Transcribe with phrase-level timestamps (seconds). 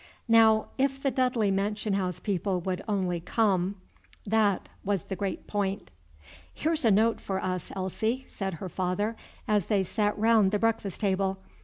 [0.27, 3.75] Now, if the Dudley mansion house people would only come,
[4.25, 5.91] that was the great point.
[6.51, 9.15] "Here's a note for us, Elsie," said her father,
[9.47, 11.37] as they sat round the breakfast table.